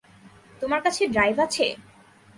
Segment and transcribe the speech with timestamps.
[0.61, 1.65] তোমার কাছে ড্রাইভ আছে?